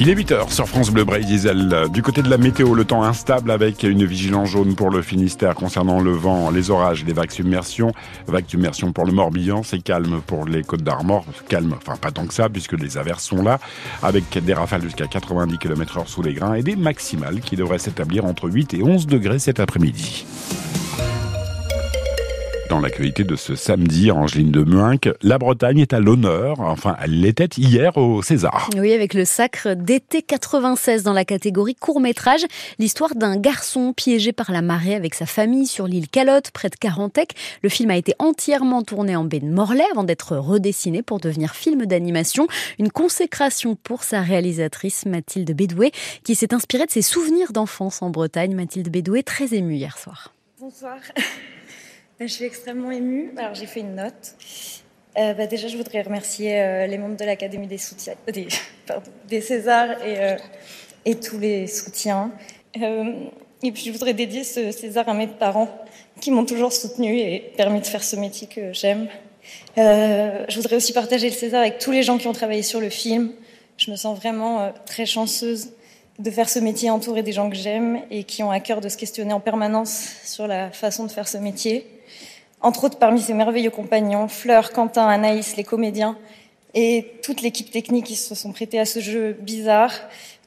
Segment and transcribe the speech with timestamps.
[0.00, 1.88] Il est 8h sur France Bleu Bray Diesel.
[1.92, 5.56] Du côté de la météo, le temps instable avec une vigilance jaune pour le Finistère
[5.56, 7.90] concernant le vent, les orages, les vagues submersions.
[8.28, 11.24] Vagues submersions pour le Morbihan, c'est calme pour les Côtes d'Armor.
[11.48, 13.58] Calme, enfin pas tant que ça puisque les averses sont là
[14.00, 17.80] avec des rafales jusqu'à 90 km h sous les grains et des maximales qui devraient
[17.80, 20.24] s'établir entre 8 et 11 degrés cet après-midi.
[22.68, 27.18] Dans l'actualité de ce samedi, Angeline de Muinck, la Bretagne est à l'honneur, enfin elle
[27.18, 28.68] l'était hier au César.
[28.76, 32.44] Oui, avec le sacre d'été 96 dans la catégorie court-métrage,
[32.78, 36.76] l'histoire d'un garçon piégé par la marée avec sa famille sur l'île Calotte, près de
[36.76, 37.34] Carantec.
[37.62, 41.54] Le film a été entièrement tourné en baie de Morlaix avant d'être redessiné pour devenir
[41.54, 42.48] film d'animation.
[42.78, 45.90] Une consécration pour sa réalisatrice Mathilde Bédoué,
[46.22, 48.54] qui s'est inspirée de ses souvenirs d'enfance en Bretagne.
[48.54, 50.34] Mathilde Bédoué, très émue hier soir.
[50.60, 50.98] Bonsoir.
[52.20, 53.32] Je suis extrêmement émue.
[53.36, 54.34] Alors j'ai fait une note.
[55.16, 58.14] Euh, bah, déjà, je voudrais remercier euh, les membres de l'Académie des soutiens,
[58.86, 60.36] pardon, des Césars et, euh,
[61.04, 62.32] et, tous les soutiens.
[62.80, 63.12] Euh,
[63.62, 65.68] et puis, je voudrais dédier ce César à mes parents
[66.20, 69.08] qui m'ont toujours soutenue et permis de faire ce métier que j'aime.
[69.78, 72.80] Euh, je voudrais aussi partager le César avec tous les gens qui ont travaillé sur
[72.80, 73.32] le film.
[73.76, 75.70] Je me sens vraiment très chanceuse
[76.18, 78.88] de faire ce métier entouré des gens que j'aime et qui ont à cœur de
[78.88, 81.86] se questionner en permanence sur la façon de faire ce métier
[82.60, 86.16] entre autres parmi ses merveilleux compagnons, Fleur, Quentin, Anaïs, les comédiens,
[86.74, 89.92] et toute l'équipe technique qui se sont prêtés à ce jeu bizarre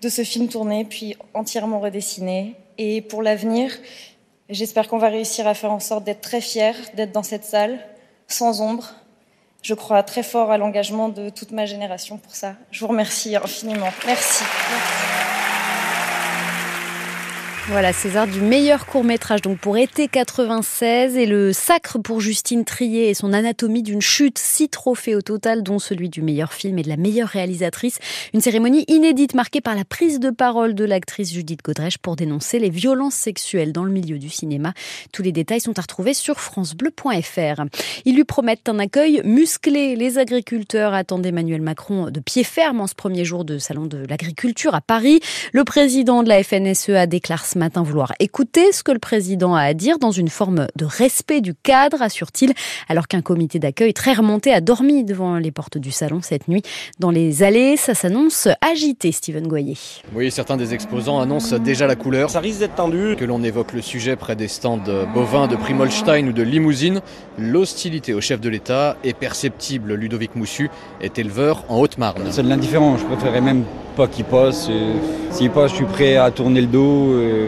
[0.00, 2.54] de ce film tourné, puis entièrement redessiné.
[2.78, 3.72] Et pour l'avenir,
[4.48, 7.78] j'espère qu'on va réussir à faire en sorte d'être très fiers d'être dans cette salle,
[8.26, 8.92] sans ombre.
[9.62, 12.54] Je crois très fort à l'engagement de toute ma génération pour ça.
[12.70, 13.90] Je vous remercie infiniment.
[14.06, 14.42] Merci.
[14.70, 15.39] Merci.
[17.70, 23.10] Voilà, César du meilleur court-métrage donc pour été 96 et le sacre pour Justine Trier
[23.10, 26.82] et son anatomie d'une chute, six trophées au total dont celui du meilleur film et
[26.82, 28.00] de la meilleure réalisatrice.
[28.34, 32.58] Une cérémonie inédite marquée par la prise de parole de l'actrice Judith Godrèche pour dénoncer
[32.58, 34.74] les violences sexuelles dans le milieu du cinéma.
[35.12, 37.62] Tous les détails sont à retrouver sur francebleu.fr.
[38.04, 39.94] Ils lui promettent un accueil musclé.
[39.94, 44.04] Les agriculteurs attendent Emmanuel Macron de pied ferme en ce premier jour de salon de
[44.08, 45.20] l'agriculture à Paris.
[45.52, 49.60] Le président de la FNSEA déclare ce matin vouloir écouter ce que le président a
[49.60, 52.54] à dire dans une forme de respect du cadre, assure-t-il,
[52.88, 56.62] alors qu'un comité d'accueil très remonté a dormi devant les portes du salon cette nuit.
[56.98, 59.76] Dans les allées, ça s'annonce agité, Steven Goyer.
[60.14, 62.30] Oui, certains des exposants annoncent déjà la couleur.
[62.30, 63.14] Ça risque d'être tendu.
[63.16, 64.80] Que l'on évoque le sujet près des stands
[65.14, 67.02] bovins de Primolstein ou de Limousine,
[67.38, 69.94] l'hostilité au chef de l'État est perceptible.
[69.94, 70.70] Ludovic Moussu
[71.02, 72.22] est éleveur en Haute-Marne.
[72.30, 74.68] C'est de l'indifférent, je préférerais même pas qu'il passe.
[75.30, 77.20] S'il passe, je suis prêt à tourner le dos.
[77.20, 77.46] Et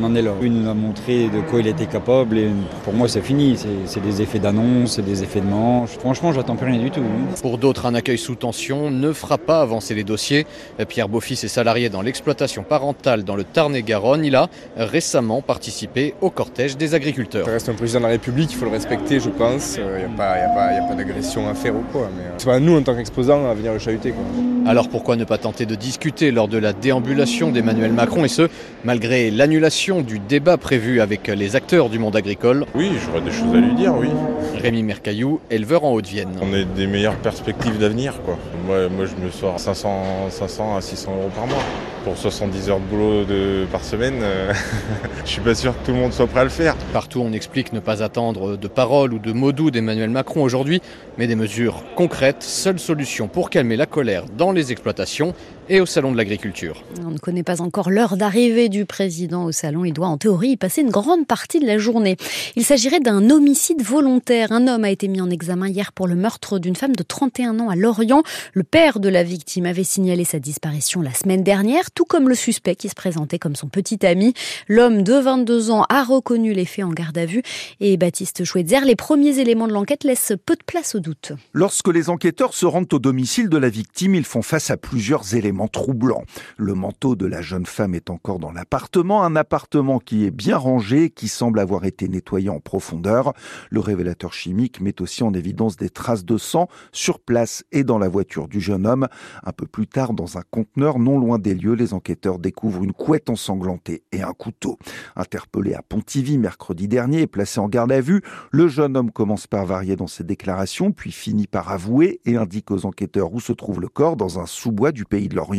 [0.00, 0.32] on en est là.
[0.42, 2.48] Il nous a montré de quoi il était capable et
[2.84, 3.58] pour moi c'est fini.
[3.86, 5.90] C'est des effets d'annonce, c'est des effets de manche.
[5.98, 7.02] Franchement, j'attends plus rien du tout.
[7.42, 10.46] Pour d'autres, un accueil sous tension ne fera pas avancer les dossiers.
[10.88, 14.24] Pierre Beaufils est salarié dans l'exploitation parentale dans le Tarn-et-Garonne.
[14.24, 17.44] Il a récemment participé au cortège des agriculteurs.
[17.46, 19.76] Ça reste un président de la République, il faut le respecter, je pense.
[19.76, 22.08] Il n'y a pas, pas, pas d'agression à faire ou quoi.
[22.16, 24.12] Mais c'est pas nous en tant qu'exposants à venir le chahuter.
[24.12, 24.24] Quoi.
[24.66, 28.48] Alors pourquoi ne pas tenter de discuter lors de la déambulation d'Emmanuel Macron et ce,
[28.84, 32.66] malgré l'annulation du débat prévu avec les acteurs du monde agricole?
[32.74, 34.08] Oui, j'aurais des choses à lui dire, oui.
[34.56, 36.30] Rémi Mercaillou, éleveur en Haute-Vienne.
[36.40, 38.38] On a des meilleures perspectives d'avenir, quoi.
[38.66, 41.62] Moi, moi, je me sors 500, 500 à 600 euros par mois.
[42.04, 43.26] Pour 70 heures de boulot
[43.70, 44.54] par semaine, euh,
[45.24, 46.74] je suis pas sûr que tout le monde soit prêt à le faire.
[46.94, 50.80] Partout, on explique ne pas attendre de paroles ou de mots doux d'Emmanuel Macron aujourd'hui,
[51.18, 55.34] mais des mesures concrètes, seule solution pour calmer la colère dans les exploitations
[55.70, 56.82] et au Salon de l'Agriculture.
[57.06, 59.84] On ne connaît pas encore l'heure d'arrivée du président au Salon.
[59.84, 62.16] Il doit en théorie y passer une grande partie de la journée.
[62.56, 64.50] Il s'agirait d'un homicide volontaire.
[64.50, 67.60] Un homme a été mis en examen hier pour le meurtre d'une femme de 31
[67.60, 68.24] ans à Lorient.
[68.52, 72.34] Le père de la victime avait signalé sa disparition la semaine dernière, tout comme le
[72.34, 74.34] suspect qui se présentait comme son petit ami.
[74.66, 77.42] L'homme de 22 ans a reconnu les faits en garde à vue.
[77.78, 81.30] Et Baptiste Chouetzer, les premiers éléments de l'enquête laissent peu de place au doute.
[81.52, 85.36] Lorsque les enquêteurs se rendent au domicile de la victime, ils font face à plusieurs
[85.36, 86.22] éléments troublant.
[86.56, 90.56] Le manteau de la jeune femme est encore dans l'appartement, un appartement qui est bien
[90.56, 93.32] rangé, qui semble avoir été nettoyé en profondeur.
[93.70, 97.98] Le révélateur chimique met aussi en évidence des traces de sang sur place et dans
[97.98, 99.08] la voiture du jeune homme.
[99.44, 102.92] Un peu plus tard, dans un conteneur non loin des lieux, les enquêteurs découvrent une
[102.92, 104.78] couette ensanglantée et un couteau.
[105.16, 109.46] Interpellé à Pontivy mercredi dernier et placé en garde à vue, le jeune homme commence
[109.46, 113.52] par varier dans ses déclarations, puis finit par avouer et indique aux enquêteurs où se
[113.52, 115.49] trouve le corps dans un sous-bois du pays de l'Orient.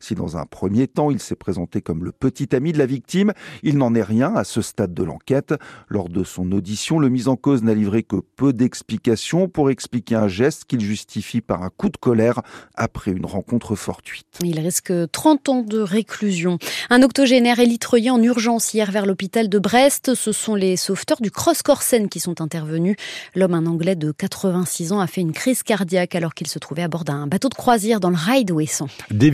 [0.00, 3.32] Si dans un premier temps il s'est présenté comme le petit ami de la victime,
[3.62, 5.54] il n'en est rien à ce stade de l'enquête.
[5.88, 10.16] Lors de son audition, le mis en cause n'a livré que peu d'explications pour expliquer
[10.16, 12.42] un geste qu'il justifie par un coup de colère
[12.74, 14.26] après une rencontre fortuite.
[14.42, 16.58] Il risque 30 ans de réclusion.
[16.90, 20.14] Un octogénaire est litreuillé en urgence hier vers l'hôpital de Brest.
[20.14, 22.96] Ce sont les sauveteurs du Cross Corsen qui sont intervenus.
[23.34, 26.82] L'homme, un Anglais de 86 ans, a fait une crise cardiaque alors qu'il se trouvait
[26.82, 28.44] à bord d'un bateau de croisière dans le rail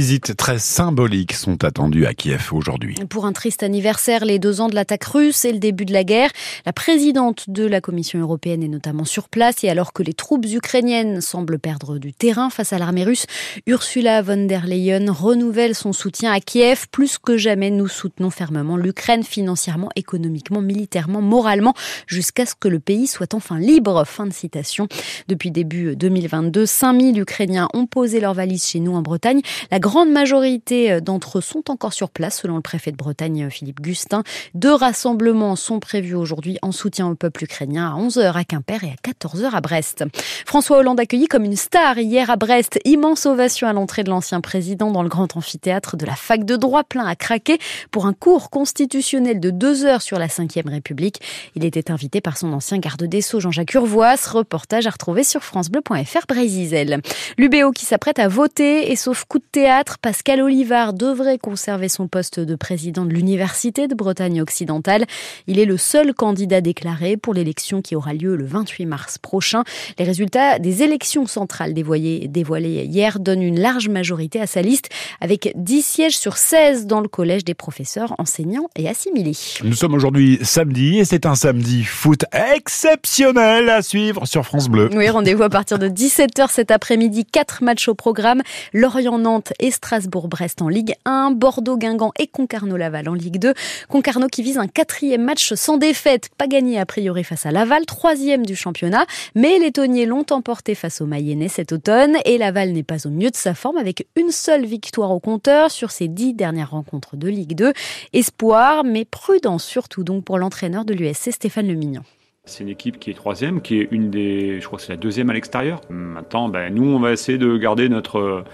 [0.00, 2.94] visites très symboliques sont attendues à Kiev aujourd'hui.
[3.10, 6.04] Pour un triste anniversaire, les deux ans de l'attaque russe et le début de la
[6.04, 6.30] guerre,
[6.64, 10.46] la présidente de la Commission européenne est notamment sur place et alors que les troupes
[10.50, 13.26] ukrainiennes semblent perdre du terrain face à l'armée russe,
[13.66, 16.86] Ursula von der Leyen renouvelle son soutien à Kiev.
[16.90, 21.74] Plus que jamais, nous soutenons fermement l'Ukraine financièrement, économiquement, militairement, moralement,
[22.06, 24.04] jusqu'à ce que le pays soit enfin libre.
[24.06, 24.88] Fin de citation.
[25.28, 29.42] Depuis début 2022, 5000 Ukrainiens ont posé leurs valises chez nous en Bretagne.
[29.70, 33.80] La grande majorité d'entre eux sont encore sur place, selon le préfet de Bretagne, Philippe
[33.80, 34.22] Gustin.
[34.54, 38.90] Deux rassemblements sont prévus aujourd'hui en soutien au peuple ukrainien à 11h à Quimper et
[38.90, 40.04] à 14h à Brest.
[40.46, 42.78] François Hollande accueilli comme une star hier à Brest.
[42.84, 46.56] Immense ovation à l'entrée de l'ancien président dans le grand amphithéâtre de la fac de
[46.56, 47.58] droit plein à craquer
[47.90, 51.20] pour un cours constitutionnel de deux heures sur la Ve République.
[51.54, 54.28] Il était invité par son ancien garde des Sceaux Jean-Jacques Urvoas.
[54.30, 57.00] Reportage à retrouver sur francebleu.fr Brésisel.
[57.38, 59.69] L'UBO qui s'apprête à voter et sauf coup de théâtre,
[60.02, 65.06] Pascal Olivard devrait conserver son poste de président de l'Université de Bretagne occidentale.
[65.46, 69.62] Il est le seul candidat déclaré pour l'élection qui aura lieu le 28 mars prochain.
[69.98, 74.88] Les résultats des élections centrales dévoilées, hier donnent une large majorité à sa liste
[75.20, 79.36] avec 10 sièges sur 16 dans le collège des professeurs, enseignants et assimilés.
[79.62, 84.90] Nous sommes aujourd'hui samedi et c'est un samedi foot exceptionnel à suivre sur France Bleu.
[84.92, 87.24] Oui, rendez-vous à partir de 17h cet après-midi.
[87.24, 88.42] Quatre matchs au programme.
[88.72, 91.32] Lorient-Nantes et Strasbourg-Brest en Ligue 1.
[91.32, 93.54] Bordeaux-Guingamp et Concarneau-Laval en Ligue 2.
[93.88, 96.30] Concarneau qui vise un quatrième match sans défaite.
[96.36, 99.06] Pas gagné a priori face à Laval, troisième du championnat.
[99.34, 102.16] Mais les Tonniers l'ont emporté face au Mayennais cet automne.
[102.24, 105.70] Et Laval n'est pas au mieux de sa forme avec une seule victoire au compteur
[105.70, 107.72] sur ses dix dernières rencontres de Ligue 2.
[108.12, 112.02] Espoir, mais prudence surtout donc pour l'entraîneur de l'USC Stéphane Lemignon.
[112.44, 115.30] C'est une équipe qui est troisième, qui est une des, je crois c'est la deuxième
[115.30, 115.82] à l'extérieur.
[115.90, 118.44] Maintenant, ben, nous, on va essayer de garder notre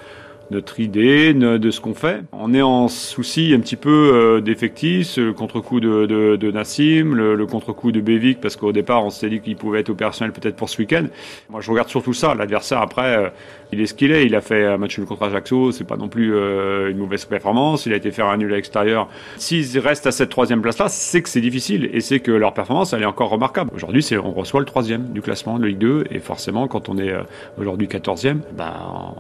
[0.51, 2.23] notre idée de ce qu'on fait.
[2.33, 7.47] On est en souci un petit peu euh, d'effectifs, le contre-coup de, de, Nassim, le,
[7.47, 10.69] contre-coup de Bevic, parce qu'au départ on s'était dit qu'il pouvait être opérationnel peut-être pour
[10.69, 11.07] ce week-end.
[11.51, 12.35] Moi je regarde surtout ça.
[12.35, 13.29] L'adversaire après, euh,
[13.73, 14.27] il est ce qu'il est.
[14.27, 17.25] Il a fait un match nul contre Ajaccio, c'est pas non plus euh, une mauvaise
[17.25, 17.87] performance.
[17.87, 19.09] Il a été faire un nul à l'extérieur.
[19.39, 22.93] S'ils restent à cette troisième place-là, c'est que c'est difficile et c'est que leur performance
[22.93, 23.71] elle est encore remarquable.
[23.75, 27.13] Aujourd'hui, on reçoit le troisième du classement de Ligue 2 et forcément quand on est
[27.59, 28.73] aujourd'hui quatorzième, ben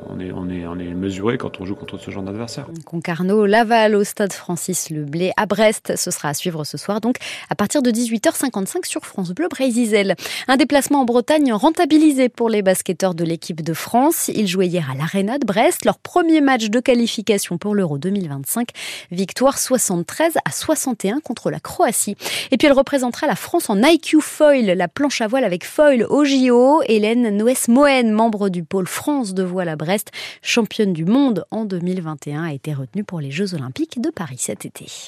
[0.08, 2.66] on est on est on est mesuré quand on joue contre ce genre d'adversaire.
[2.84, 7.16] Concarneau, Laval au stade Francis Leblé à Brest, ce sera à suivre ce soir donc
[7.48, 10.14] à partir de 18h55 sur France Bleu Brésil.
[10.46, 14.28] Un déplacement en Bretagne rentabilisé pour les basketteurs de l'équipe de France.
[14.28, 18.68] Ils jouaient hier à l'Arena de Brest, leur premier match de qualification pour l'Euro 2025.
[19.10, 22.16] Victoire 73 à 61 contre la Croatie.
[22.50, 26.04] Et puis elle représentera la France en IQ Foil, la planche à voile avec foil
[26.10, 26.82] au JO.
[26.86, 30.10] Hélène Noès-Mohen, membre du pôle France de voile à Brest,
[30.42, 34.38] championne du monde monde en 2021 a été retenu pour les Jeux Olympiques de Paris
[34.38, 34.86] cet été.